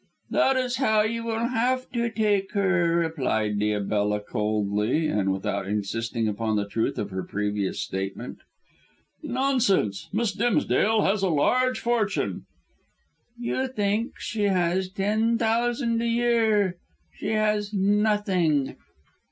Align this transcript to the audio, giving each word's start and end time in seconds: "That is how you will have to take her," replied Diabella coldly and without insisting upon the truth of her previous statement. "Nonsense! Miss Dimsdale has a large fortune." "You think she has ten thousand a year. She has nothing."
"That 0.31 0.57
is 0.57 0.77
how 0.77 1.03
you 1.03 1.23
will 1.25 1.49
have 1.49 1.87
to 1.91 2.09
take 2.09 2.53
her," 2.53 2.95
replied 2.95 3.59
Diabella 3.59 4.19
coldly 4.21 5.05
and 5.05 5.31
without 5.31 5.67
insisting 5.67 6.27
upon 6.27 6.55
the 6.55 6.67
truth 6.67 6.97
of 6.97 7.11
her 7.11 7.21
previous 7.21 7.79
statement. 7.83 8.39
"Nonsense! 9.21 10.09
Miss 10.11 10.31
Dimsdale 10.31 11.03
has 11.03 11.21
a 11.21 11.29
large 11.29 11.79
fortune." 11.81 12.47
"You 13.37 13.67
think 13.67 14.13
she 14.19 14.45
has 14.45 14.89
ten 14.89 15.37
thousand 15.37 16.01
a 16.01 16.07
year. 16.07 16.77
She 17.17 17.33
has 17.33 17.71
nothing." 17.71 18.77